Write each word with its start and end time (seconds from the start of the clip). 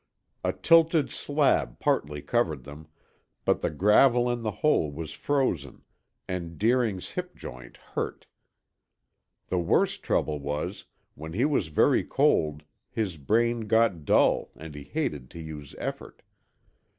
A 0.43 0.51
tilted 0.51 1.11
slab 1.11 1.77
partly 1.77 2.23
covered 2.23 2.63
them, 2.63 2.87
but 3.45 3.61
the 3.61 3.69
gravel 3.69 4.31
in 4.31 4.41
the 4.41 4.49
hole 4.65 4.91
was 4.91 5.13
frozen 5.13 5.83
and 6.27 6.57
Deering's 6.57 7.09
hip 7.11 7.35
joint 7.35 7.77
hurt. 7.77 8.25
The 9.49 9.59
worst 9.59 10.01
trouble 10.01 10.39
was, 10.39 10.87
when 11.13 11.33
he 11.33 11.45
was 11.45 11.67
very 11.67 12.03
cold 12.03 12.63
his 12.89 13.17
brain 13.17 13.67
got 13.67 14.03
dull 14.03 14.49
and 14.55 14.73
he 14.73 14.85
hated 14.85 15.29
to 15.29 15.39
use 15.39 15.75
effort. 15.77 16.23